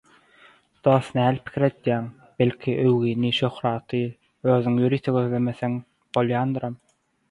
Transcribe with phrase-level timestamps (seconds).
[0.87, 2.07] Dost, nähili pikir edýäň,
[2.43, 4.03] belki öwgini, şöhraty
[4.59, 5.81] özüň ýörite gözlemeseň
[6.17, 6.85] bolýandyram.